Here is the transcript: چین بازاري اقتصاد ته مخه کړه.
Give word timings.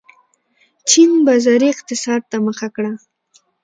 چین 0.89 1.11
بازاري 1.25 1.67
اقتصاد 1.73 2.21
ته 2.29 2.37
مخه 2.47 2.67
کړه. 2.75 2.91